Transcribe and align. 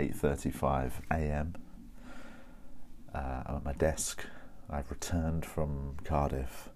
8:35 0.00 0.92
a.m. 1.10 1.54
Uh, 3.14 3.42
I'm 3.44 3.56
at 3.56 3.64
my 3.64 3.72
desk. 3.74 4.24
I've 4.70 4.90
returned 4.90 5.44
from 5.44 5.96
Cardiff. 6.04 6.70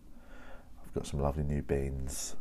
I've 0.82 0.93
got 0.93 1.06
some 1.06 1.20
lovely 1.20 1.42
new 1.45 1.62
beans. 1.62 2.37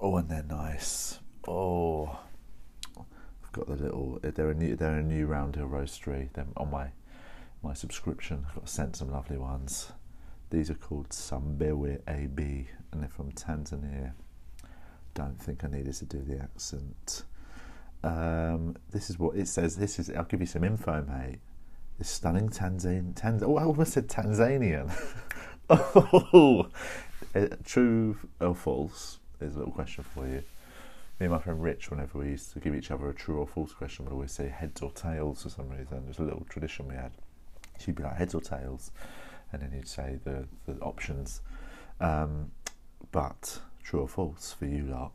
Oh, 0.00 0.16
and 0.16 0.28
they're 0.28 0.42
nice. 0.42 1.20
Oh, 1.46 2.18
I've 2.98 3.52
got 3.52 3.68
the 3.68 3.76
little. 3.76 4.18
They're 4.22 4.50
a 4.50 4.54
new. 4.54 4.74
They're 4.74 4.98
a 4.98 5.02
new 5.02 5.26
Round 5.26 5.54
Hill 5.54 5.68
Roastery. 5.68 6.32
They're 6.32 6.46
on 6.56 6.72
my 6.72 6.88
my 7.62 7.74
subscription. 7.74 8.46
I've 8.48 8.56
got 8.56 8.68
sent 8.68 8.96
some 8.96 9.12
lovely 9.12 9.38
ones. 9.38 9.92
These 10.50 10.68
are 10.70 10.74
called 10.74 11.10
Sambewe 11.10 12.00
AB, 12.08 12.68
and 12.90 13.02
they're 13.02 13.08
from 13.08 13.30
Tanzania. 13.32 14.14
Don't 15.14 15.40
think 15.40 15.62
I 15.62 15.68
needed 15.68 15.94
to 15.94 16.06
do 16.06 16.22
the 16.22 16.40
accent. 16.40 17.24
Um, 18.04 18.76
this 18.90 19.10
is 19.10 19.18
what 19.18 19.36
it 19.36 19.48
says. 19.48 19.76
This 19.76 19.98
is. 19.98 20.10
I'll 20.10 20.24
give 20.24 20.40
you 20.40 20.46
some 20.46 20.64
info, 20.64 21.02
mate. 21.02 21.40
This 21.98 22.08
stunning 22.08 22.48
Tanzanian. 22.48 23.14
Tanz- 23.14 23.42
oh, 23.42 23.56
I 23.56 23.64
almost 23.64 23.92
said 23.92 24.08
Tanzanian. 24.08 24.92
oh, 25.70 26.68
uh, 27.34 27.46
true 27.64 28.16
or 28.40 28.54
false? 28.54 29.18
Is 29.40 29.54
a 29.54 29.58
little 29.58 29.72
question 29.72 30.04
for 30.04 30.26
you. 30.26 30.42
Me 31.20 31.26
and 31.26 31.30
my 31.30 31.38
friend 31.38 31.62
Rich, 31.62 31.90
whenever 31.90 32.18
we 32.18 32.28
used 32.28 32.52
to 32.52 32.60
give 32.60 32.74
each 32.74 32.90
other 32.90 33.08
a 33.08 33.14
true 33.14 33.38
or 33.38 33.46
false 33.46 33.72
question, 33.72 34.04
we'd 34.04 34.12
always 34.12 34.32
say 34.32 34.48
heads 34.48 34.80
or 34.82 34.90
tails 34.92 35.42
for 35.42 35.48
some 35.48 35.68
reason. 35.68 36.04
There's 36.04 36.18
a 36.18 36.22
little 36.22 36.46
tradition 36.48 36.88
we 36.88 36.94
had. 36.94 37.12
She'd 37.78 37.96
be 37.96 38.02
like 38.02 38.16
heads 38.16 38.34
or 38.34 38.40
tails, 38.40 38.92
and 39.52 39.62
then 39.62 39.72
you'd 39.74 39.88
say 39.88 40.18
the, 40.24 40.46
the 40.66 40.80
options. 40.80 41.40
Um, 42.00 42.52
but 43.10 43.60
true 43.82 44.00
or 44.00 44.08
false 44.08 44.52
for 44.52 44.66
you 44.66 44.84
lot? 44.84 45.12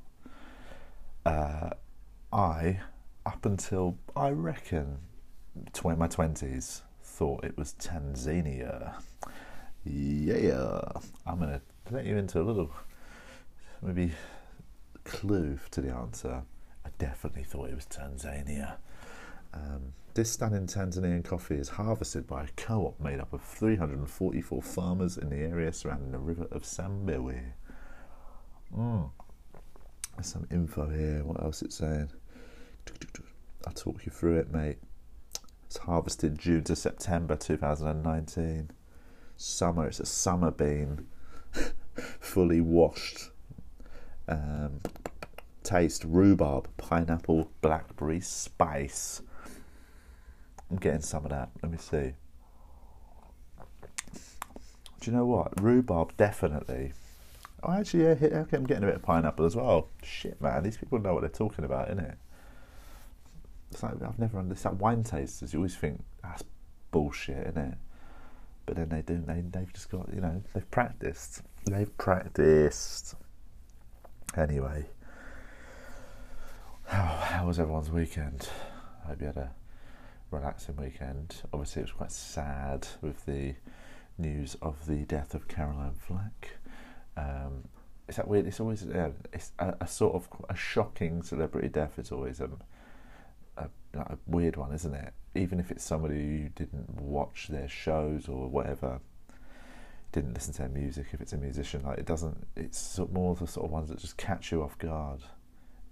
Uh, 1.25 1.69
I, 2.33 2.79
up 3.27 3.45
until 3.45 3.99
I 4.15 4.29
reckon 4.29 4.97
tw- 5.71 5.97
my 5.97 6.07
twenties, 6.07 6.81
thought 7.03 7.45
it 7.45 7.55
was 7.55 7.75
Tanzania. 7.79 8.95
Yeah, 9.85 10.81
I'm 11.27 11.39
gonna 11.39 11.61
let 11.91 12.05
you 12.05 12.17
into 12.17 12.41
a 12.41 12.43
little 12.43 12.71
maybe 13.83 14.13
clue 15.03 15.59
to 15.71 15.81
the 15.81 15.93
answer. 15.93 16.41
I 16.83 16.89
definitely 16.97 17.43
thought 17.43 17.69
it 17.69 17.75
was 17.75 17.85
Tanzania. 17.85 18.77
Um, 19.53 19.93
this 20.15 20.31
stunning 20.31 20.65
Tanzanian 20.65 21.23
coffee 21.23 21.55
is 21.55 21.69
harvested 21.69 22.25
by 22.25 22.45
a 22.45 22.47
co 22.57 22.87
op 22.87 22.99
made 22.99 23.19
up 23.19 23.31
of 23.33 23.43
344 23.43 24.61
farmers 24.63 25.19
in 25.19 25.29
the 25.29 25.37
area 25.37 25.71
surrounding 25.71 26.11
the 26.11 26.17
river 26.17 26.47
of 26.51 26.63
Sambewe. 26.63 27.43
Mm. 28.75 29.11
There's 30.15 30.27
some 30.27 30.47
info 30.51 30.89
here. 30.89 31.23
What 31.23 31.43
else 31.43 31.61
it's 31.61 31.75
saying? 31.75 32.09
I'll 33.65 33.73
talk 33.73 34.05
you 34.05 34.11
through 34.11 34.37
it, 34.39 34.51
mate. 34.51 34.77
It's 35.65 35.77
harvested 35.77 36.37
June 36.37 36.63
to 36.65 36.75
September 36.75 37.35
2019. 37.35 38.71
Summer, 39.37 39.87
it's 39.87 39.99
a 39.99 40.05
summer 40.05 40.51
bean, 40.51 41.07
fully 42.19 42.61
washed. 42.61 43.31
Um, 44.27 44.81
taste 45.63 46.03
rhubarb, 46.03 46.67
pineapple, 46.77 47.49
blackberry, 47.61 48.19
spice. 48.19 49.21
I'm 50.69 50.77
getting 50.77 51.01
some 51.01 51.25
of 51.25 51.31
that. 51.31 51.49
Let 51.61 51.71
me 51.71 51.77
see. 51.77 52.13
Do 54.99 55.11
you 55.11 55.17
know 55.17 55.25
what? 55.25 55.59
Rhubarb 55.61 56.15
definitely. 56.17 56.93
Oh, 57.63 57.71
actually, 57.71 58.03
yeah, 58.03 58.11
okay, 58.11 58.57
I'm 58.57 58.65
getting 58.65 58.83
a 58.83 58.87
bit 58.87 58.95
of 58.95 59.03
pineapple 59.03 59.45
as 59.45 59.55
well. 59.55 59.87
Shit, 60.03 60.41
man, 60.41 60.63
these 60.63 60.77
people 60.77 60.99
know 60.99 61.13
what 61.13 61.21
they're 61.21 61.29
talking 61.29 61.65
about, 61.65 61.89
innit? 61.89 62.15
It's 63.73 63.81
like 63.81 64.01
I've 64.03 64.19
never 64.19 64.37
understood 64.37 64.79
wine 64.79 65.03
tasters. 65.03 65.51
You 65.53 65.59
always 65.59 65.75
think 65.75 66.03
that's 66.21 66.43
bullshit, 66.91 67.53
innit? 67.53 67.75
But 68.65 68.75
then 68.75 68.89
they 68.89 69.01
do. 69.01 69.23
They 69.25 69.41
they've 69.41 69.73
just 69.73 69.89
got 69.89 70.13
you 70.13 70.21
know 70.21 70.41
they've 70.53 70.69
practiced. 70.69 71.41
They've 71.65 71.97
practiced. 71.97 73.15
Anyway, 74.37 74.85
how, 76.85 77.03
how 77.23 77.47
was 77.47 77.59
everyone's 77.59 77.89
weekend? 77.89 78.47
I 79.03 79.09
hope 79.09 79.21
you 79.21 79.27
had 79.27 79.37
a 79.37 79.51
relaxing 80.29 80.77
weekend. 80.77 81.41
Obviously, 81.51 81.81
it 81.81 81.85
was 81.85 81.93
quite 81.93 82.11
sad 82.11 82.87
with 83.01 83.25
the 83.25 83.55
news 84.19 84.55
of 84.61 84.85
the 84.85 85.03
death 85.05 85.33
of 85.33 85.47
Caroline 85.47 85.95
Flack. 85.95 86.57
Um, 87.17 87.63
it's 88.07 88.17
that 88.17 88.27
weird. 88.27 88.45
It's 88.45 88.59
always 88.59 88.85
uh, 88.85 89.11
it's 89.31 89.51
a, 89.57 89.75
a, 89.81 89.87
sort 89.87 90.13
of 90.13 90.27
a 90.49 90.55
shocking 90.55 91.23
celebrity 91.23 91.69
death. 91.69 91.97
It's 91.97 92.11
always 92.11 92.39
a, 92.39 92.49
a, 93.57 93.69
a 93.95 94.17
weird 94.27 94.55
one, 94.55 94.73
isn't 94.73 94.93
it? 94.93 95.13
Even 95.35 95.59
if 95.59 95.71
it's 95.71 95.83
somebody 95.83 96.15
who 96.15 96.49
didn't 96.49 97.01
watch 97.01 97.47
their 97.47 97.67
shows 97.67 98.27
or 98.27 98.47
whatever, 98.47 98.99
didn't 100.11 100.33
listen 100.33 100.53
to 100.53 100.59
their 100.59 100.69
music. 100.69 101.07
If 101.11 101.21
it's 101.21 101.33
a 101.33 101.37
musician, 101.37 101.83
like 101.83 101.97
it 101.97 102.05
doesn't. 102.05 102.47
It's 102.55 102.99
more 103.11 103.35
the 103.35 103.47
sort 103.47 103.65
of 103.65 103.71
ones 103.71 103.89
that 103.89 103.99
just 103.99 104.15
catch 104.17 104.51
you 104.51 104.63
off 104.63 104.77
guard, 104.77 105.21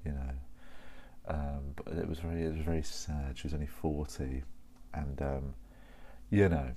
you 0.06 0.12
know. 0.12 0.30
Um, 1.28 1.74
but 1.76 1.94
it 1.94 2.08
was 2.08 2.20
very, 2.20 2.44
it 2.44 2.54
was 2.56 2.66
very 2.66 2.84
sad. 2.84 3.38
She 3.38 3.48
was 3.48 3.54
only 3.54 3.68
forty, 3.68 4.44
and 4.94 5.22
um, 5.22 5.54
you 6.30 6.48
know, 6.50 6.72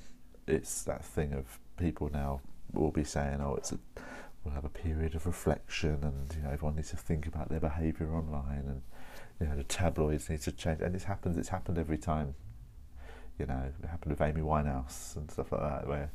it's 0.47 0.83
that 0.83 1.05
thing 1.05 1.33
of 1.35 1.59
people 1.77 2.11
now 2.13 2.41
will 2.73 2.91
be 2.91 3.05
saying, 3.05 3.41
"Oh, 3.41 3.55
it's 3.57 3.73
a, 3.73 3.79
we'll 4.43 4.55
have 4.55 4.65
a 4.65 4.71
period 4.71 5.15
of 5.15 5.27
reflection, 5.27 5.99
and 6.03 6.35
you 6.37 6.43
know, 6.43 6.51
everyone 6.51 6.77
needs 6.77 6.91
to 6.91 6.97
think 6.97 7.27
about 7.27 7.49
their 7.49 7.61
behaviour 7.61 8.15
online, 8.15 8.65
and 8.67 8.83
you 9.41 9.47
know, 9.47 9.57
the 9.57 9.65
tabloids 9.65 10.29
need 10.29 10.41
to 10.43 10.53
change." 10.53 10.81
And 10.81 10.95
it 10.95 11.05
happens. 11.05 11.37
It's 11.37 11.49
happened 11.49 11.79
every 11.79 11.99
time. 11.99 12.35
You 13.39 13.47
know, 13.47 13.73
it 13.83 13.87
happened 13.87 14.13
with 14.13 14.21
Amy 14.21 14.43
Winehouse 14.43 15.17
and 15.17 15.31
stuff 15.31 15.53
like 15.53 15.63
that, 15.63 15.89
where 15.89 16.11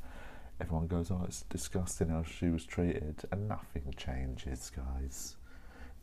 everyone 0.62 0.88
goes, 0.88 1.12
"Oh, 1.12 1.24
it's 1.25 1.44
disgusting 1.44 2.09
how 2.09 2.24
she 2.24 2.50
was 2.50 2.66
treated," 2.66 3.24
and 3.31 3.47
nothing 3.47 3.94
changes, 3.97 4.72
guys. 4.75 5.35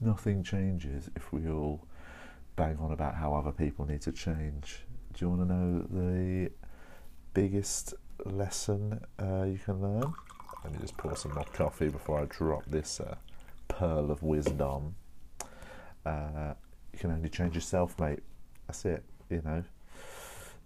Nothing 0.00 0.42
changes 0.42 1.10
if 1.16 1.32
we 1.32 1.48
all 1.48 1.86
bang 2.54 2.76
on 2.78 2.92
about 2.92 3.14
how 3.14 3.34
other 3.34 3.52
people 3.52 3.86
need 3.86 4.02
to 4.02 4.12
change. 4.12 4.84
Do 5.12 5.24
you 5.24 5.30
want 5.30 5.48
to 5.48 5.54
know 5.54 5.86
the 5.90 6.50
biggest 7.32 7.94
lesson 8.24 9.00
uh, 9.18 9.44
you 9.44 9.58
can 9.58 9.80
learn? 9.80 10.12
Let 10.64 10.72
me 10.72 10.78
just 10.80 10.96
pour 10.96 11.16
some 11.16 11.34
more 11.34 11.44
coffee 11.52 11.88
before 11.88 12.20
I 12.20 12.24
drop 12.26 12.64
this 12.66 13.00
uh, 13.00 13.16
pearl 13.68 14.10
of 14.10 14.22
wisdom. 14.22 14.96
Uh, 16.04 16.54
you 16.96 17.00
can 17.00 17.10
only 17.10 17.28
change 17.28 17.54
yourself, 17.54 17.98
mate. 18.00 18.20
That's 18.66 18.84
it. 18.84 19.04
You 19.30 19.42
know, 19.44 19.64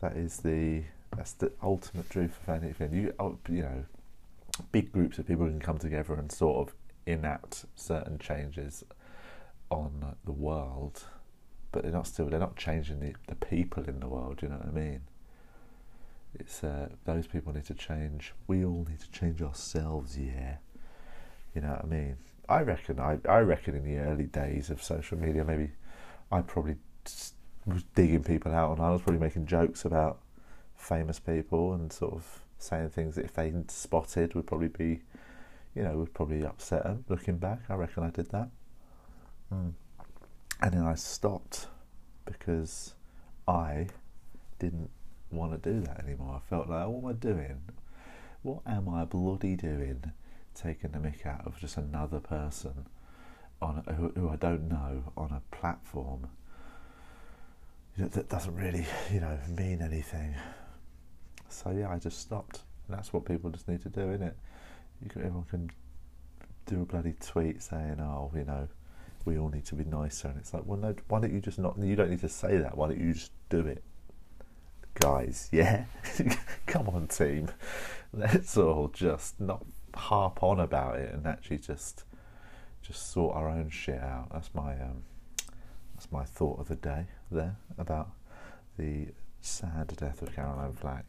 that 0.01 0.17
is 0.17 0.39
the 0.39 0.83
that's 1.17 1.33
the 1.33 1.53
ultimate 1.63 2.09
truth 2.09 2.39
of 2.43 2.63
anything. 2.63 2.93
You 2.95 3.15
oh, 3.19 3.39
you 3.49 3.63
know, 3.63 3.85
big 4.73 4.93
groups 4.93 5.19
of 5.19 5.27
people 5.27 5.47
can 5.47 5.61
come 5.61 5.79
together 5.79 6.15
and 6.15 6.31
sort 6.31 6.69
of 6.69 6.75
enact 7.07 7.65
certain 7.75 8.19
changes 8.19 8.85
on 9.71 10.17
the 10.25 10.33
world 10.33 11.05
but 11.73 11.83
they're 11.83 11.93
not 11.93 12.07
still 12.07 12.27
they're 12.27 12.41
not 12.41 12.57
changing 12.57 13.01
the, 13.01 13.15
the 13.29 13.35
people 13.35 13.85
in 13.85 14.01
the 14.01 14.09
world. 14.09 14.41
You 14.43 14.49
know 14.49 14.57
what 14.57 14.69
I 14.69 14.71
mean? 14.71 15.01
It's 16.35 16.63
uh, 16.63 16.89
those 17.05 17.27
people 17.27 17.53
need 17.53 17.67
to 17.67 17.75
change. 17.75 18.33
We 18.47 18.65
all 18.65 18.87
need 18.89 19.01
to 19.01 19.11
change 19.11 19.43
ourselves. 19.43 20.19
Yeah, 20.19 20.57
you 21.55 21.61
know 21.61 21.71
what 21.71 21.85
I 21.85 21.87
mean. 21.87 22.17
I 22.49 22.63
reckon. 22.63 22.99
I 22.99 23.19
I 23.29 23.41
reckon 23.41 23.75
in 23.77 23.85
the 23.85 23.99
early 23.99 24.27
days 24.27 24.71
of 24.71 24.83
social 24.83 25.19
media, 25.19 25.45
maybe 25.45 25.71
I 26.31 26.43
probably 26.43 26.77
was 27.67 27.85
digging 27.95 28.25
people 28.25 28.53
out, 28.53 28.77
and 28.77 28.85
I 28.85 28.91
was 28.91 29.03
probably 29.03 29.21
making 29.21 29.47
jokes 29.47 29.85
about 29.85 30.21
famous 30.77 31.19
people 31.19 31.75
and 31.75 31.93
sort 31.93 32.15
of 32.15 32.41
saying 32.59 32.91
things 32.91 33.17
that 33.17 33.25
if 33.25 33.35
they'd 33.35 33.71
spotted 33.71 34.35
would 34.35 34.47
probably 34.47 34.69
be, 34.69 35.01
you 35.75 35.83
know, 35.83 35.97
would 35.97 36.15
probably 36.15 36.45
upset 36.45 36.85
them. 36.85 37.05
Looking 37.09 37.39
back, 37.39 37.61
I 37.69 37.75
reckon 37.75 38.03
I 38.03 38.11
did 38.11 38.31
that. 38.31 38.49
Mm 39.53 39.73
and 40.63 40.73
then 40.73 40.83
I 40.83 40.95
stopped 40.95 41.67
because 42.25 42.95
I 43.49 43.89
didn't 44.59 44.91
want 45.31 45.63
to 45.63 45.73
do 45.73 45.81
that 45.81 46.01
anymore. 46.05 46.41
I 46.45 46.49
felt 46.49 46.69
like, 46.69 46.87
what 46.87 46.99
am 46.99 47.07
I 47.07 47.13
doing? 47.13 47.61
What 48.43 48.61
am 48.67 48.89
I 48.89 49.05
bloody 49.05 49.57
doing? 49.57 50.13
Taking 50.55 50.93
the 50.93 50.99
mick 50.99 51.25
out 51.25 51.47
of 51.47 51.59
just 51.59 51.77
another 51.77 52.21
person 52.21 52.87
on 53.63 53.83
a, 53.87 53.93
who, 53.93 54.09
who 54.17 54.29
I 54.29 54.37
don't 54.37 54.69
know 54.69 55.13
on 55.17 55.31
a 55.33 55.55
platform 55.55 56.29
that 57.97 58.29
doesn't 58.29 58.55
really, 58.55 58.87
you 59.13 59.21
know, 59.21 59.39
mean 59.49 59.83
anything. 59.83 60.35
So 61.49 61.71
yeah, 61.71 61.91
I 61.91 61.99
just 61.99 62.21
stopped. 62.21 62.61
And 62.89 62.97
that's 62.97 63.13
what 63.13 63.25
people 63.25 63.51
just 63.51 63.69
need 63.69 63.83
to 63.83 63.89
do, 63.89 64.11
isn't 64.13 64.23
it? 64.23 64.37
You 65.03 65.11
can, 65.11 65.23
everyone 65.23 65.45
can 65.45 65.71
do 66.67 66.83
a 66.83 66.85
bloody 66.85 67.15
tweet 67.21 67.63
saying, 67.63 68.01
"Oh, 68.01 68.31
you 68.35 68.45
know, 68.45 68.69
we 69.25 69.39
all 69.39 69.49
need 69.49 69.65
to 69.67 69.75
be 69.75 69.85
nicer. 69.85 70.29
And 70.29 70.39
it's 70.39 70.55
like, 70.55 70.65
well, 70.67 70.79
no, 70.79 70.95
why 71.09 71.21
don't 71.21 71.33
you 71.33 71.41
just 71.41 71.59
not? 71.59 71.79
You 71.79 71.97
don't 71.97 72.11
need 72.11 72.21
to 72.21 72.29
say 72.29 72.57
that. 72.59 72.77
Why 72.77 72.89
don't 72.89 73.01
you 73.01 73.13
just 73.13 73.33
do 73.49 73.61
it, 73.61 73.83
guys? 74.95 75.49
Yeah, 75.53 75.85
come 76.67 76.89
on, 76.89 77.09
team. 77.09 77.49
Let's 78.13 78.57
all 78.57 78.89
just 78.89 79.41
not 79.41 79.65
harp 79.95 80.43
on 80.43 80.61
about 80.61 80.97
it 80.97 81.13
and 81.13 81.27
actually 81.27 81.59
just 81.59 82.05
just 82.83 83.13
sort 83.13 83.37
our 83.37 83.49
own 83.49 83.71
shit 83.71 84.01
out. 84.01 84.29
That's 84.33 84.55
my 84.55 84.73
um, 84.73 85.03
that's 85.95 86.11
my 86.11 86.25
thought 86.25 86.59
of 86.61 86.69
the 86.69 86.77
day 86.77 87.07
there 87.31 87.57
about 87.79 88.11
the 88.79 89.09
sad 89.41 89.95
death 89.97 90.23
of 90.23 90.35
Caroline 90.35 90.73
Flack. 90.73 91.05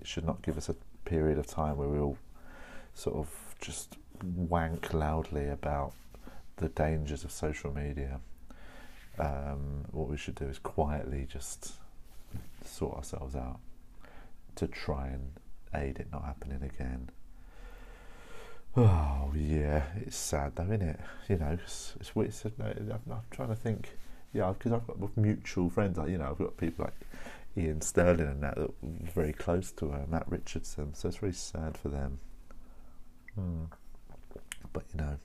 It 0.00 0.06
should 0.06 0.24
not 0.24 0.42
give 0.42 0.56
us 0.56 0.68
a 0.68 0.76
period 1.04 1.38
of 1.38 1.46
time 1.46 1.76
where 1.76 1.88
we 1.88 1.98
all 1.98 2.18
sort 2.94 3.16
of 3.16 3.54
just 3.60 3.96
wank 4.22 4.92
loudly 4.92 5.48
about 5.48 5.92
the 6.56 6.68
dangers 6.70 7.24
of 7.24 7.30
social 7.30 7.72
media. 7.72 8.20
Um, 9.18 9.84
what 9.92 10.08
we 10.08 10.16
should 10.16 10.34
do 10.34 10.44
is 10.44 10.58
quietly 10.58 11.26
just 11.30 11.72
sort 12.64 12.96
ourselves 12.96 13.34
out 13.34 13.60
to 14.56 14.66
try 14.66 15.08
and 15.08 15.32
aid 15.74 15.98
it 15.98 16.08
not 16.12 16.24
happening 16.24 16.62
again. 16.62 17.10
Oh 18.78 19.32
yeah, 19.34 19.84
it's 20.02 20.16
sad 20.16 20.54
though, 20.56 20.64
isn't 20.64 20.82
it? 20.82 21.00
You 21.28 21.38
know, 21.38 21.58
it's, 21.62 21.94
it's 21.98 22.14
weird. 22.14 22.28
It's, 22.28 22.44
I'm, 22.44 23.00
I'm 23.10 23.20
trying 23.30 23.48
to 23.48 23.56
think. 23.56 23.96
Yeah, 24.34 24.52
because 24.52 24.72
I've 24.72 24.86
got 24.86 25.16
mutual 25.16 25.70
friends. 25.70 25.96
Like 25.96 26.10
you 26.10 26.18
know, 26.18 26.28
I've 26.30 26.38
got 26.38 26.58
people 26.58 26.84
like 26.84 26.94
Iain 27.56 27.80
Stirling 27.80 28.26
and 28.26 28.42
that 28.42 28.56
that 28.56 28.68
were 28.82 29.10
very 29.14 29.32
close 29.32 29.72
to 29.72 29.88
her, 29.88 30.04
Matt 30.08 30.30
Richardson. 30.30 30.92
So 30.92 31.08
it's 31.08 31.16
very 31.16 31.32
sad 31.32 31.78
for 31.78 31.88
them. 31.88 32.18
Hmm. 33.34 33.64
But 34.74 34.84
you 34.92 35.00
know, 35.00 35.16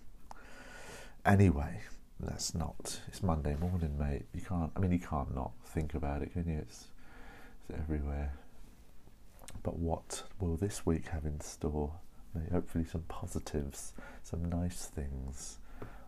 anyway, 1.25 1.81
that's 2.21 2.55
not. 2.55 3.01
It's 3.09 3.21
Monday 3.21 3.57
morning, 3.59 3.97
mate. 3.99 4.27
You 4.33 4.41
can't. 4.41 4.71
I 4.77 4.79
mean, 4.79 4.93
you 4.93 4.99
can't 4.99 5.35
not 5.35 5.51
think 5.65 5.93
about 5.93 6.21
it, 6.21 6.31
can 6.31 6.47
you? 6.47 6.59
It's, 6.59 6.87
it's 7.67 7.77
everywhere. 7.77 8.31
But 9.61 9.77
what 9.77 10.23
will 10.39 10.55
this 10.55 10.85
week 10.85 11.07
have 11.09 11.25
in 11.25 11.41
store? 11.41 11.91
Hopefully 12.51 12.85
some 12.85 13.03
positives, 13.07 13.93
some 14.23 14.45
nice 14.45 14.85
things. 14.85 15.57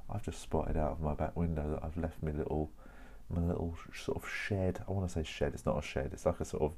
I've 0.09 0.23
just 0.23 0.41
spotted 0.41 0.77
out 0.77 0.91
of 0.91 1.01
my 1.01 1.13
back 1.13 1.35
window 1.35 1.69
that 1.71 1.83
I've 1.83 1.97
left 1.97 2.21
my 2.21 2.31
little, 2.31 2.71
my 3.29 3.41
little 3.41 3.75
sort 3.93 4.21
of 4.21 4.29
shed. 4.29 4.83
I 4.87 4.91
want 4.91 5.07
to 5.07 5.13
say 5.13 5.23
shed. 5.23 5.53
It's 5.53 5.65
not 5.65 5.79
a 5.79 5.81
shed. 5.81 6.11
It's 6.13 6.25
like 6.25 6.39
a 6.39 6.45
sort 6.45 6.63
of 6.63 6.73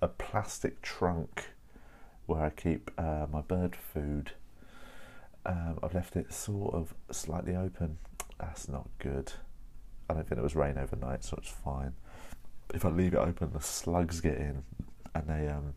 a 0.00 0.08
plastic 0.08 0.80
trunk 0.82 1.50
where 2.26 2.42
I 2.42 2.50
keep 2.50 2.90
uh, 2.96 3.26
my 3.30 3.40
bird 3.40 3.76
food. 3.76 4.32
Um, 5.44 5.78
I've 5.82 5.94
left 5.94 6.16
it 6.16 6.32
sort 6.32 6.74
of 6.74 6.94
slightly 7.10 7.56
open. 7.56 7.98
That's 8.38 8.68
not 8.68 8.88
good. 8.98 9.32
I 10.08 10.14
don't 10.14 10.28
think 10.28 10.38
it 10.38 10.42
was 10.42 10.56
rain 10.56 10.78
overnight, 10.78 11.24
so 11.24 11.36
it's 11.38 11.50
fine. 11.50 11.92
If 12.72 12.84
I 12.84 12.88
leave 12.88 13.14
it 13.14 13.18
open, 13.18 13.52
the 13.52 13.60
slugs 13.60 14.20
get 14.20 14.36
in, 14.36 14.62
and 15.14 15.26
they 15.28 15.48
um, 15.48 15.74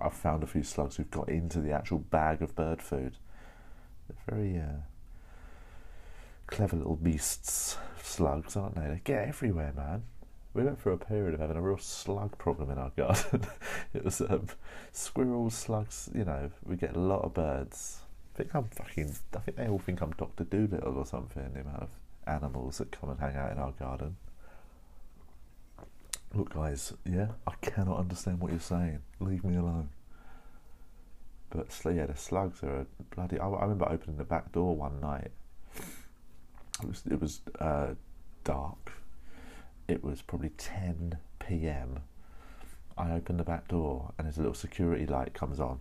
I've 0.00 0.12
found 0.12 0.42
a 0.42 0.46
few 0.46 0.62
slugs 0.62 0.96
who've 0.96 1.10
got 1.10 1.28
into 1.28 1.60
the 1.60 1.72
actual 1.72 1.98
bag 1.98 2.42
of 2.42 2.54
bird 2.54 2.82
food. 2.82 3.16
They're 4.08 4.36
very 4.36 4.58
uh, 4.58 4.82
clever 6.46 6.76
little 6.76 6.96
beasts, 6.96 7.76
slugs, 8.02 8.56
aren't 8.56 8.74
they? 8.74 8.86
They 8.86 9.00
get 9.04 9.28
everywhere, 9.28 9.72
man. 9.74 10.02
We 10.54 10.64
went 10.64 10.80
through 10.80 10.94
a 10.94 10.98
period 10.98 11.34
of 11.34 11.40
having 11.40 11.56
a 11.56 11.62
real 11.62 11.78
slug 11.78 12.38
problem 12.38 12.70
in 12.70 12.78
our 12.78 12.90
garden. 12.96 13.46
it 13.94 14.04
was 14.04 14.20
um, 14.20 14.48
squirrels, 14.92 15.54
slugs. 15.54 16.08
You 16.14 16.24
know, 16.24 16.50
we 16.64 16.76
get 16.76 16.96
a 16.96 17.00
lot 17.00 17.24
of 17.24 17.34
birds. 17.34 18.00
I 18.34 18.38
think 18.38 18.54
I'm 18.54 18.64
fucking. 18.64 19.16
I 19.34 19.38
think 19.40 19.56
they 19.56 19.68
all 19.68 19.78
think 19.78 20.00
I'm 20.00 20.12
Doctor 20.12 20.44
Dolittle 20.44 20.96
or 20.96 21.06
something. 21.06 21.52
The 21.52 21.60
amount 21.60 21.82
of 21.82 21.90
animals 22.26 22.78
that 22.78 22.90
come 22.90 23.10
and 23.10 23.20
hang 23.20 23.36
out 23.36 23.52
in 23.52 23.58
our 23.58 23.72
garden. 23.72 24.16
Look, 26.36 26.52
guys, 26.52 26.92
yeah, 27.10 27.28
I 27.46 27.52
cannot 27.62 27.98
understand 27.98 28.40
what 28.40 28.50
you're 28.50 28.60
saying. 28.60 28.98
Leave 29.20 29.42
me 29.42 29.56
alone. 29.56 29.88
But 31.48 31.68
yeah, 31.86 32.04
the 32.04 32.14
slugs 32.14 32.62
are 32.62 32.80
a 32.80 32.86
bloody. 33.14 33.38
I, 33.38 33.48
I 33.48 33.62
remember 33.62 33.88
opening 33.88 34.18
the 34.18 34.24
back 34.24 34.52
door 34.52 34.76
one 34.76 35.00
night. 35.00 35.30
It 36.82 36.88
was 36.88 37.02
it 37.10 37.18
was 37.18 37.40
uh, 37.58 37.94
dark. 38.44 38.92
It 39.88 40.04
was 40.04 40.20
probably 40.20 40.50
10 40.58 41.16
p.m. 41.38 42.00
I 42.98 43.12
opened 43.12 43.40
the 43.40 43.44
back 43.44 43.68
door 43.68 44.12
and 44.18 44.26
there's 44.26 44.36
a 44.36 44.40
little 44.40 44.52
security 44.52 45.06
light 45.06 45.32
comes 45.32 45.58
on, 45.58 45.80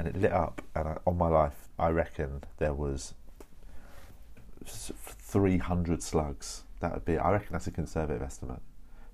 and 0.00 0.08
it 0.08 0.16
lit 0.16 0.32
up. 0.32 0.62
And 0.74 0.88
I, 0.88 0.96
on 1.06 1.16
my 1.16 1.28
life, 1.28 1.68
I 1.78 1.90
reckon 1.90 2.42
there 2.58 2.74
was 2.74 3.14
300 4.64 6.02
slugs. 6.02 6.64
That 6.80 6.92
would 6.92 7.04
be. 7.04 7.18
I 7.18 7.30
reckon 7.30 7.52
that's 7.52 7.68
a 7.68 7.70
conservative 7.70 8.22
estimate. 8.22 8.62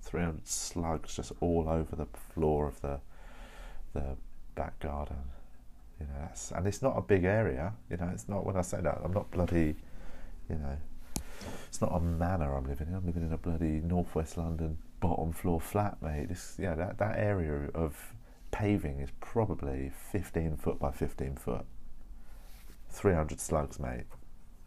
300 0.03 0.47
slugs 0.47 1.17
just 1.17 1.33
all 1.41 1.67
over 1.69 1.97
the 1.97 2.07
floor 2.35 2.67
of 2.69 2.81
the 2.81 3.01
the 3.95 4.17
back 4.55 4.79
garden. 4.81 5.17
You 6.01 6.07
know, 6.07 6.29
and 6.57 6.67
it's 6.67 6.83
not 6.83 6.97
a 6.97 7.03
big 7.03 7.25
area. 7.25 7.75
You 7.91 7.97
know, 7.99 8.11
it's 8.13 8.29
not 8.29 8.45
when 8.45 8.57
I 8.57 8.63
say 8.63 8.81
that 8.81 9.01
I'm 9.05 9.13
not 9.13 9.31
bloody. 9.31 9.77
You 10.49 10.57
know, 10.57 10.77
it's 11.69 11.81
not 11.81 11.95
a 11.95 12.01
manor 12.01 12.57
I'm 12.57 12.67
living 12.67 12.89
in. 12.89 12.95
I'm 12.95 13.07
living 13.07 13.23
in 13.23 13.33
a 13.33 13.39
bloody 13.39 13.81
northwest 13.81 14.37
London 14.37 14.79
bottom 15.03 15.33
floor 15.33 15.61
flat, 15.61 16.01
mate. 16.01 16.29
This, 16.29 16.57
yeah, 16.59 16.75
that 16.75 16.97
that 16.99 17.19
area 17.19 17.69
of 17.75 18.15
paving 18.51 19.01
is 19.01 19.11
probably 19.21 19.91
15 20.13 20.57
foot 20.57 20.79
by 20.79 20.93
15 20.93 21.37
foot. 21.37 21.65
300 22.89 23.41
slugs, 23.41 23.79
mate. 23.79 24.05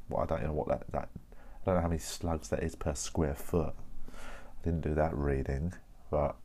Well, 0.09 0.23
I 0.23 0.25
don't 0.25 0.43
know 0.43 0.53
what 0.53 0.67
that 0.67 0.91
that. 0.91 1.09
I 1.13 1.65
don't 1.65 1.75
know 1.75 1.81
how 1.81 1.87
many 1.87 1.99
slugs 1.99 2.49
that 2.49 2.61
is 2.61 2.75
per 2.75 2.93
square 2.93 3.33
foot. 3.33 3.73
Didn't 4.65 4.81
do 4.81 4.95
that 4.95 5.15
reading, 5.15 5.73
but 6.09 6.35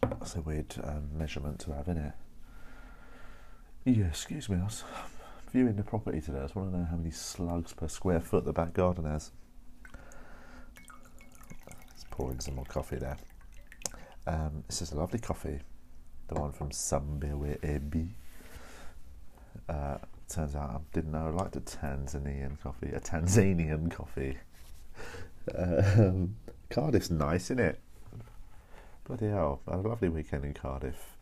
that's 0.00 0.34
a 0.34 0.40
weird 0.40 0.74
um, 0.82 1.10
measurement 1.14 1.58
to 1.60 1.74
have 1.74 1.88
in 1.88 1.98
it. 1.98 2.12
Yeah, 3.84 4.06
excuse 4.06 4.48
me, 4.48 4.56
I 4.56 4.64
was 4.64 4.82
viewing 5.52 5.76
the 5.76 5.82
property 5.82 6.22
today. 6.22 6.38
I 6.38 6.42
just 6.44 6.56
want 6.56 6.72
to 6.72 6.78
know 6.78 6.86
how 6.86 6.96
many 6.96 7.10
slugs 7.10 7.74
per 7.74 7.86
square 7.86 8.20
foot 8.20 8.46
the 8.46 8.52
back 8.54 8.72
garden 8.72 9.04
has. 9.04 9.30
Let's 11.90 12.06
pour 12.10 12.32
in 12.32 12.40
some 12.40 12.54
more 12.54 12.64
coffee 12.64 12.96
there. 12.96 13.18
Um, 14.26 14.64
this 14.68 14.80
is 14.80 14.92
a 14.92 14.96
lovely 14.96 15.18
coffee, 15.18 15.60
the 16.28 16.40
one 16.40 16.52
from 16.52 16.70
Sambewe 16.70 17.62
AB. 17.62 18.08
Uh, 19.68 19.98
turns 20.30 20.56
out 20.56 20.70
I 20.70 20.78
didn't 20.94 21.12
know 21.12 21.26
I 21.26 21.30
liked 21.30 21.56
a 21.56 21.60
Tanzanian 21.60 22.58
coffee, 22.58 22.88
a 22.88 23.00
Tanzanian 23.00 23.90
coffee. 23.90 24.38
Um, 25.56 26.36
Cardiff's 26.70 27.10
nice, 27.10 27.44
isn't 27.44 27.60
it? 27.60 27.80
Bloody 29.04 29.28
hell, 29.28 29.60
I 29.66 29.76
had 29.76 29.84
a 29.84 29.88
lovely 29.88 30.08
weekend 30.08 30.44
in 30.44 30.54
Cardiff. 30.54 31.16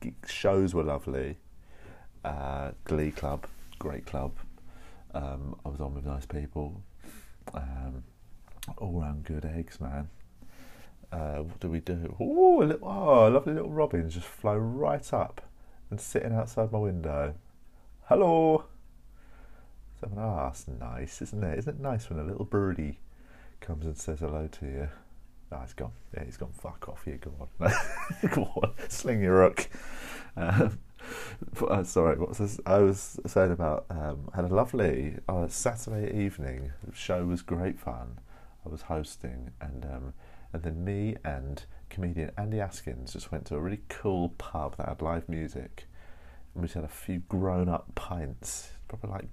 The 0.00 0.12
shows 0.26 0.74
were 0.74 0.82
lovely. 0.82 1.38
Uh, 2.24 2.72
Glee 2.84 3.12
Club, 3.12 3.46
great 3.78 4.06
club. 4.06 4.32
Um, 5.14 5.56
I 5.64 5.68
was 5.68 5.80
on 5.80 5.94
with 5.94 6.04
nice 6.04 6.26
people. 6.26 6.82
Um, 7.54 8.04
all 8.78 9.00
round 9.00 9.24
good 9.24 9.44
eggs, 9.44 9.80
man. 9.80 10.08
Uh, 11.12 11.42
what 11.42 11.60
do 11.60 11.68
we 11.68 11.80
do? 11.80 12.16
Ooh, 12.20 12.62
little, 12.62 12.88
oh, 12.88 13.28
lovely 13.28 13.52
little 13.52 13.70
robins 13.70 14.14
just 14.14 14.26
fly 14.26 14.54
right 14.54 15.12
up 15.12 15.42
and 15.90 16.00
sitting 16.00 16.32
outside 16.32 16.72
my 16.72 16.78
window. 16.78 17.34
Hello. 18.04 18.64
So, 20.00 20.10
ah, 20.16 20.46
that's 20.46 20.66
nice, 20.66 21.22
isn't 21.22 21.44
it? 21.44 21.58
Isn't 21.58 21.76
it 21.76 21.80
nice 21.80 22.08
when 22.08 22.18
a 22.18 22.24
little 22.24 22.44
birdie 22.46 22.98
comes 23.62 23.86
and 23.86 23.96
says 23.96 24.20
hello 24.20 24.48
to 24.48 24.66
you. 24.66 24.88
Oh, 25.52 25.60
he's 25.60 25.72
gone. 25.72 25.92
Yeah, 26.14 26.24
he's 26.24 26.36
gone. 26.36 26.52
Fuck 26.52 26.88
off 26.88 27.04
you. 27.06 27.18
Go 27.18 27.32
on. 27.40 27.72
Go 28.30 28.42
on. 28.42 28.72
Sling 28.88 29.22
your 29.22 29.38
rook. 29.38 29.68
Um, 30.36 30.78
uh, 31.68 31.84
sorry, 31.84 32.18
what 32.18 32.30
was 32.30 32.38
this? 32.38 32.60
I 32.66 32.78
was 32.78 33.20
saying 33.26 33.52
about 33.52 33.86
um, 33.90 34.28
had 34.34 34.44
a 34.44 34.54
lovely 34.54 35.16
uh, 35.28 35.48
Saturday 35.48 36.24
evening. 36.24 36.72
The 36.86 36.94
show 36.94 37.24
was 37.24 37.42
great 37.42 37.78
fun. 37.78 38.18
I 38.66 38.68
was 38.68 38.82
hosting, 38.82 39.50
and 39.60 39.84
um, 39.84 40.14
and 40.52 40.62
then 40.62 40.84
me 40.84 41.16
and 41.24 41.64
comedian 41.90 42.30
Andy 42.38 42.58
Askins 42.58 43.12
just 43.12 43.30
went 43.30 43.46
to 43.46 43.56
a 43.56 43.60
really 43.60 43.82
cool 43.88 44.30
pub 44.38 44.76
that 44.76 44.88
had 44.88 45.02
live 45.02 45.28
music, 45.28 45.86
and 46.54 46.62
we 46.62 46.66
just 46.66 46.74
had 46.74 46.84
a 46.84 46.88
few 46.88 47.20
grown 47.28 47.68
up 47.68 47.94
pints, 47.94 48.70
probably 48.88 49.10
like 49.10 49.28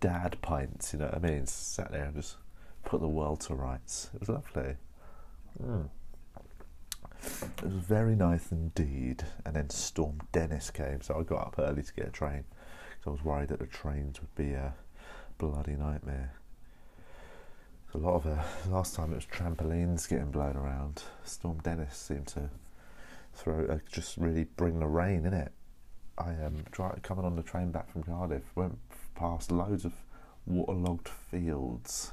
dad 0.00 0.38
pints. 0.40 0.92
You 0.92 1.00
know 1.00 1.06
what 1.06 1.16
I 1.16 1.18
mean? 1.18 1.46
Sat 1.46 1.90
there 1.90 2.04
and 2.04 2.14
just 2.14 2.36
put 2.86 3.00
the 3.00 3.08
world 3.08 3.40
to 3.40 3.54
rights. 3.54 4.08
It 4.14 4.20
was 4.20 4.28
lovely. 4.30 4.76
Mm. 5.62 5.88
It 7.58 7.64
was 7.64 7.72
very 7.72 8.14
nice 8.14 8.52
indeed. 8.52 9.24
And 9.44 9.56
then 9.56 9.68
Storm 9.68 10.20
Dennis 10.32 10.70
came, 10.70 11.02
so 11.02 11.18
I 11.18 11.22
got 11.24 11.48
up 11.48 11.56
early 11.58 11.82
to 11.82 11.92
get 11.92 12.06
a 12.06 12.10
train 12.10 12.44
because 12.88 13.06
I 13.08 13.10
was 13.10 13.24
worried 13.24 13.48
that 13.48 13.58
the 13.58 13.66
trains 13.66 14.20
would 14.20 14.34
be 14.36 14.52
a 14.52 14.72
bloody 15.36 15.74
nightmare. 15.76 16.32
a 17.92 17.98
lot 17.98 18.14
of 18.14 18.26
uh, 18.26 18.42
last 18.70 18.94
time 18.94 19.12
it 19.12 19.16
was 19.16 19.26
trampolines 19.26 20.08
getting 20.08 20.30
blown 20.30 20.56
around. 20.56 21.02
Storm 21.24 21.58
Dennis 21.58 21.96
seemed 21.96 22.28
to 22.28 22.50
throw 23.34 23.66
uh, 23.66 23.78
just 23.90 24.16
really 24.16 24.44
bring 24.44 24.78
the 24.78 24.86
rain 24.86 25.26
in 25.26 25.34
it. 25.34 25.52
I 26.16 26.30
um 26.44 26.64
tried 26.70 27.02
coming 27.02 27.24
on 27.24 27.36
the 27.36 27.42
train 27.42 27.72
back 27.72 27.90
from 27.90 28.04
Cardiff, 28.04 28.44
went 28.54 28.78
past 29.14 29.50
loads 29.50 29.84
of 29.84 29.92
waterlogged 30.46 31.08
fields 31.08 32.12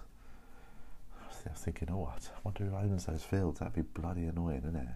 I 1.50 1.52
was 1.52 1.60
thinking, 1.62 1.90
oh, 1.92 1.98
what? 1.98 2.30
I 2.34 2.40
wonder 2.44 2.66
who 2.66 2.76
owns 2.76 3.06
those 3.06 3.24
fields. 3.24 3.60
That'd 3.60 3.76
be 3.76 3.82
bloody 3.82 4.26
annoying, 4.26 4.60
isn't 4.60 4.76
it? 4.76 4.88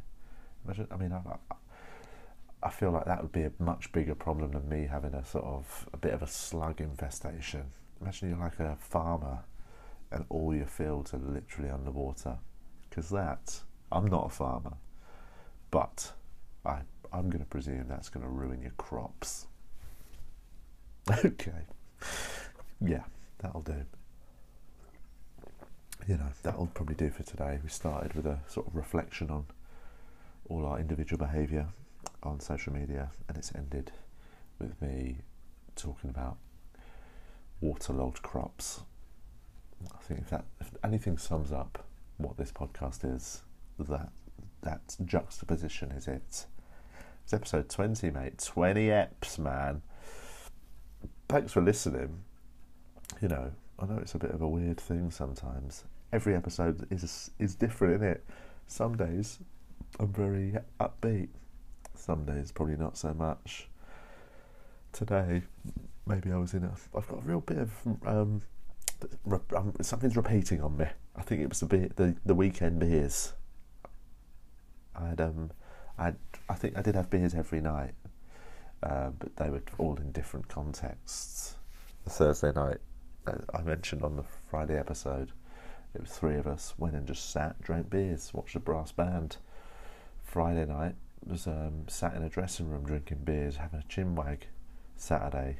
Imagine, 0.66 0.88
I 0.92 0.98
mean, 0.98 1.12
I, 1.12 1.22
I 2.64 2.70
feel 2.70 2.92
like 2.92 3.06
that 3.06 3.22
would 3.22 3.32
be 3.32 3.44
a 3.44 3.52
much 3.60 3.92
bigger 3.92 4.16
problem 4.16 4.52
than 4.52 4.68
me 4.68 4.88
having 4.88 5.14
a 5.14 5.26
sort 5.26 5.46
of 5.46 5.88
a 5.94 5.98
bit 5.98 6.14
of 6.14 6.22
a 6.22 6.28
slug 6.28 6.82
infestation. 6.82 7.66
imagine 8.02 8.30
you're 8.30 8.40
like 8.40 8.60
a 8.60 8.78
farmer 8.80 9.40
and 10.12 10.26
all 10.30 10.56
your 10.56 10.66
fields 10.66 11.14
are 11.14 11.20
literally 11.20 11.70
underwater. 11.70 12.38
Because 12.90 13.10
that, 13.10 13.60
I'm 13.92 14.08
not 14.08 14.28
a 14.28 14.30
farmer, 14.30 14.74
but 15.70 16.14
I, 16.66 16.80
I'm 17.14 17.30
going 17.30 17.44
to 17.44 17.50
presume 17.50 17.86
that's 17.88 18.10
going 18.10 18.26
to 18.26 18.32
ruin 18.32 18.62
your 18.62 18.72
crops. 18.72 19.48
okay. 21.26 21.66
Yeah, 22.82 23.04
that'll 23.40 23.62
do. 23.62 23.86
You 26.06 26.18
know, 26.18 26.30
that'll 26.44 26.68
probably 26.68 26.96
do 26.96 27.10
for 27.10 27.24
today. 27.24 27.60
We 27.62 27.70
started 27.70 28.14
with 28.14 28.26
a 28.26 28.40
sort 28.48 28.68
of 28.68 28.76
reflection 28.76 29.30
on 29.30 29.46
all 30.50 30.66
our 30.66 30.80
individual 30.80 31.18
behaviour 31.18 31.68
on 32.24 32.40
social 32.40 32.74
media, 32.74 33.12
and 33.28 33.38
it's 33.38 33.54
ended 33.54 33.92
with 34.60 34.82
me 34.82 35.18
talking 35.76 36.10
about 36.10 36.38
waterlogged 37.62 38.22
crops. 38.22 38.82
I 39.94 40.02
think 40.02 40.22
if 40.22 40.30
that 40.30 40.46
if 40.62 40.72
anything 40.84 41.18
sums 41.18 41.52
up 41.52 41.86
what 42.18 42.38
this 42.38 42.52
podcast 42.52 43.16
is, 43.16 43.44
that 43.78 44.10
that 44.62 44.96
juxtaposition 45.06 45.92
is 45.92 46.08
it. 46.08 46.46
It's 47.24 47.34
episode 47.34 47.70
twenty, 47.70 48.10
mate. 48.10 48.40
Twenty 48.40 48.88
eps, 48.88 49.38
man. 49.38 49.82
Thanks 51.28 51.52
for 51.52 51.62
listening. 51.62 52.24
You 53.22 53.28
know, 53.28 53.52
I 53.80 53.86
know 53.86 53.98
it's 53.98 54.16
a 54.16 54.20
bit 54.20 54.32
of 54.32 54.42
a 54.42 54.48
weird 54.48 54.80
thing 54.80 55.12
sometimes. 55.12 55.84
Every 56.12 56.36
episode 56.36 56.88
is 56.90 57.32
is 57.38 57.56
different, 57.56 57.96
isn't 57.96 58.08
it? 58.08 58.26
Some 58.68 58.98
days 58.98 59.40
I'm 60.00 60.12
very 60.12 60.56
upbeat. 60.80 61.30
Some 61.96 62.26
days 62.26 62.52
probably 62.52 62.76
not 62.76 62.98
so 62.98 63.14
much. 63.14 63.68
Today, 64.94 65.44
maybe 66.08 66.32
I 66.32 66.38
was 66.38 66.54
in 66.54 66.64
a. 66.64 66.72
I've 66.96 67.08
got 67.08 67.20
a 67.20 67.22
real 67.22 67.42
bit 67.42 67.58
of 67.58 67.72
um, 68.06 68.42
um, 69.56 69.74
something's 69.82 70.18
repeating 70.18 70.62
on 70.62 70.78
me. 70.78 70.86
I 71.16 71.22
think 71.22 71.42
it 71.42 71.50
was 71.50 71.60
the 71.60 71.68
beer, 71.68 71.90
the 71.96 72.16
the 72.26 72.36
weekend 72.36 72.80
beers. 72.80 73.34
I 74.96 75.10
had 75.10 75.22
um, 75.22 75.52
I 76.00 76.14
I 76.50 76.56
think 76.56 76.78
I 76.78 76.82
did 76.82 76.96
have 76.96 77.12
beers 77.12 77.36
every 77.36 77.62
night, 77.62 77.94
uh, 78.82 79.12
but 79.20 79.36
they 79.36 79.52
were 79.52 79.62
all 79.78 79.98
in 79.98 80.12
different 80.12 80.48
contexts. 80.48 81.56
The 82.06 82.10
Thursday 82.10 82.52
night 82.54 82.78
I 83.54 83.62
mentioned 83.62 84.04
on 84.04 84.16
the 84.16 84.24
Friday 84.50 84.78
episode, 84.78 85.32
it 85.94 86.02
was 86.02 86.12
three 86.12 86.36
of 86.36 86.48
us 86.48 86.74
went 86.78 86.96
and 86.96 87.08
just 87.08 87.30
sat, 87.32 87.62
drank 87.62 87.90
beers, 87.90 88.32
watched 88.34 88.56
a 88.56 88.60
brass 88.60 88.92
band. 88.92 89.38
Friday 90.24 90.66
night 90.66 90.96
was 91.26 91.48
um, 91.48 91.86
sat 91.88 92.14
in 92.14 92.24
a 92.24 92.30
dressing 92.30 92.70
room 92.70 92.84
drinking 92.84 93.20
beers, 93.24 93.58
having 93.58 93.80
a 93.80 93.84
chinwag. 93.84 94.44
Saturday, 94.96 95.58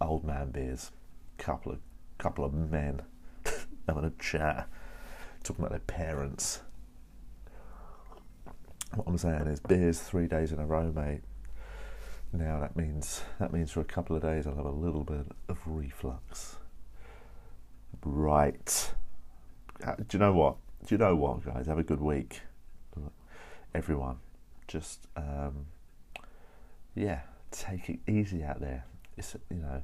old 0.00 0.24
man 0.24 0.50
beers, 0.50 0.90
couple 1.36 1.72
of 1.72 1.78
couple 2.18 2.44
of 2.44 2.52
men 2.52 3.02
having 3.86 4.04
a 4.04 4.12
chat, 4.18 4.68
talking 5.44 5.64
about 5.64 5.70
their 5.70 5.80
parents. 5.80 6.60
What 8.94 9.06
I'm 9.06 9.18
saying 9.18 9.46
is 9.46 9.60
beers 9.60 10.00
three 10.00 10.26
days 10.26 10.50
in 10.52 10.58
a 10.58 10.66
row, 10.66 10.90
mate. 10.90 11.22
Now 12.32 12.60
that 12.60 12.76
means 12.76 13.22
that 13.38 13.52
means 13.52 13.70
for 13.70 13.80
a 13.80 13.84
couple 13.84 14.14
of 14.14 14.22
days 14.22 14.46
I'll 14.46 14.56
have 14.56 14.66
a 14.66 14.70
little 14.70 15.04
bit 15.04 15.26
of 15.48 15.58
reflux. 15.66 16.56
Right. 18.04 18.92
Uh, 19.84 19.94
do 19.96 20.04
you 20.12 20.18
know 20.18 20.32
what? 20.32 20.56
Do 20.86 20.94
you 20.94 20.98
know 20.98 21.16
what, 21.16 21.44
guys? 21.44 21.66
Have 21.66 21.78
a 21.78 21.82
good 21.82 22.00
week, 22.00 22.40
everyone. 23.74 24.18
Just 24.66 25.06
um, 25.16 25.66
yeah, 26.94 27.20
take 27.50 27.88
it 27.88 28.00
easy 28.06 28.44
out 28.44 28.60
there. 28.60 28.84
It's 29.16 29.36
you 29.50 29.56
know, 29.56 29.82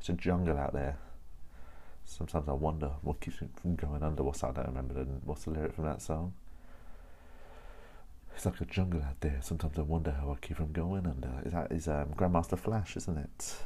it's 0.00 0.08
a 0.08 0.14
jungle 0.14 0.56
out 0.56 0.72
there. 0.72 0.96
Sometimes 2.04 2.48
I 2.48 2.52
wonder 2.52 2.92
what 3.02 3.20
keeps 3.20 3.40
me 3.40 3.48
from 3.60 3.76
going 3.76 4.02
under. 4.02 4.22
What's? 4.22 4.42
I 4.42 4.52
don't 4.52 4.66
remember 4.66 4.94
what's 5.24 5.44
the 5.44 5.50
lyric 5.50 5.74
from 5.74 5.84
that 5.84 6.02
song. 6.02 6.32
It's 8.34 8.44
like 8.44 8.60
a 8.60 8.64
jungle 8.64 9.02
out 9.02 9.20
there. 9.20 9.38
Sometimes 9.42 9.78
I 9.78 9.82
wonder 9.82 10.10
how 10.10 10.32
I 10.32 10.36
keep 10.44 10.56
from 10.56 10.72
going 10.72 11.06
under. 11.06 11.30
Is 11.44 11.52
that 11.52 11.70
is 11.72 11.88
um, 11.88 12.08
Grandmaster 12.16 12.58
Flash, 12.58 12.96
isn't 12.96 13.16
it? 13.16 13.56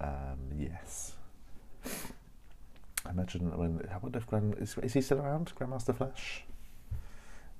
Um, 0.00 0.38
yes. 0.56 1.12
I 3.06 3.10
imagine 3.10 3.56
when 3.56 3.80
I 3.92 3.98
wonder 3.98 4.18
if 4.18 4.26
Grand 4.26 4.56
is, 4.58 4.76
is 4.82 4.94
he 4.94 5.00
still 5.00 5.20
around, 5.20 5.52
Grandmaster 5.54 5.94
Flash? 5.94 6.44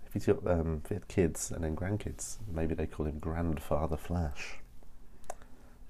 If 0.07 0.15
he's 0.15 0.27
got 0.27 0.47
um, 0.47 0.81
if 0.85 0.89
he 0.89 0.95
had 0.95 1.09
kids 1.09 1.51
and 1.51 1.63
then 1.63 1.77
grandkids, 1.77 2.39
maybe 2.53 2.75
they 2.75 2.87
call 2.87 3.07
him 3.07 3.19
Grandfather 3.19 3.97
Flash. 3.97 4.59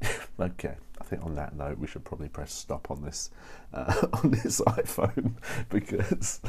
okay, 0.41 0.75
I 1.01 1.05
think 1.05 1.25
on 1.25 1.35
that 1.37 1.57
note, 1.57 1.79
we 1.79 1.87
should 1.87 2.05
probably 2.05 2.29
press 2.29 2.53
stop 2.53 2.91
on 2.91 3.03
this 3.03 3.31
uh, 3.73 4.07
on 4.13 4.31
this 4.31 4.61
iPhone 4.67 5.35
because 5.69 6.41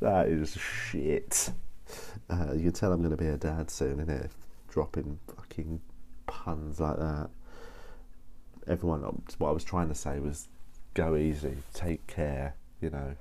that 0.00 0.28
is 0.28 0.56
shit. 0.56 1.50
Uh, 2.30 2.52
you 2.52 2.64
can 2.64 2.72
tell 2.72 2.92
I'm 2.92 2.98
going 2.98 3.10
to 3.10 3.16
be 3.16 3.28
a 3.28 3.38
dad 3.38 3.70
soon, 3.70 4.04
innit? 4.04 4.28
Dropping 4.68 5.18
fucking 5.34 5.80
puns 6.26 6.78
like 6.78 6.98
that. 6.98 7.30
Everyone, 8.66 9.00
what 9.38 9.48
I 9.48 9.52
was 9.52 9.64
trying 9.64 9.88
to 9.88 9.94
say 9.94 10.18
was 10.18 10.46
go 10.92 11.16
easy, 11.16 11.56
take 11.72 12.06
care, 12.06 12.54
you 12.82 12.90
know. 12.90 13.14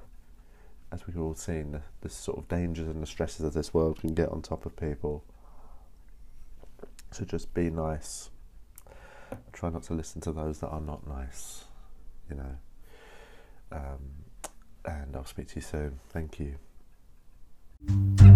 As 0.92 1.08
we've 1.08 1.18
all 1.18 1.36
seen, 1.36 1.72
the, 1.72 1.82
the 2.02 2.10
sort 2.10 2.38
of 2.38 2.50
dangers 2.50 2.88
and 2.88 3.02
the 3.02 3.08
stresses 3.08 3.46
of 3.46 3.54
this 3.54 3.74
world 3.74 4.00
can 4.00 4.14
get 4.14 4.28
on 4.28 4.42
top 4.42 4.66
of 4.66 4.76
people. 4.76 5.24
So 7.12 7.24
just 7.24 7.54
be 7.54 7.70
nice. 7.70 8.30
Try 9.54 9.70
not 9.70 9.84
to 9.84 9.94
listen 9.94 10.22
to 10.22 10.32
those 10.32 10.60
that 10.60 10.68
are 10.68 10.82
not 10.82 11.08
nice, 11.08 11.64
you 12.30 12.36
know. 12.36 12.58
Um, 13.72 14.52
and 14.86 15.16
I'll 15.16 15.26
speak 15.26 15.48
to 15.50 15.56
you 15.56 15.62
soon. 15.62 16.00
Thank 16.10 16.40
you. 16.40 18.27